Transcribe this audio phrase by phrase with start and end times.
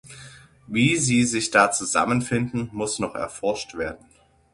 [0.65, 4.03] Wie sie sich da zusammenfinden, muss noch erforscht werden.